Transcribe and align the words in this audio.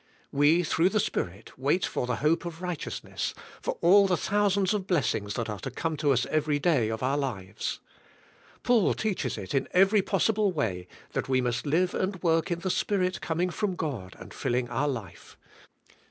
We, 0.31 0.63
through 0.63 0.89
the 0.89 0.99
Spirit, 0.99 1.59
wait 1.59 1.85
for 1.85 2.07
the 2.07 2.15
hope 2.25 2.43
of 2.43 2.59
right 2.59 2.75
eousness, 2.79 3.35
for 3.61 3.77
all 3.81 4.07
the 4.07 4.17
thousands 4.17 4.73
of 4.73 4.87
blessings 4.87 5.35
that 5.35 5.47
are 5.47 5.59
to 5.59 5.69
come 5.69 5.95
to 5.97 6.11
us 6.11 6.25
every 6.31 6.57
day 6.57 6.89
of 6.89 7.03
our 7.03 7.19
lives. 7.19 7.79
Paul 8.63 8.95
teaches 8.95 9.37
it 9.37 9.53
in 9.53 9.67
every 9.73 10.01
possible 10.01 10.51
way, 10.51 10.87
that 11.11 11.29
we 11.29 11.39
must 11.39 11.67
live 11.67 11.93
and 11.93 12.19
work 12.23 12.49
in 12.49 12.61
the 12.61 12.71
Spirit 12.71 13.21
coming 13.21 13.51
from 13.51 13.75
God 13.75 14.15
and 14.17 14.33
filling 14.33 14.67
our 14.71 14.87
life. 14.87 15.37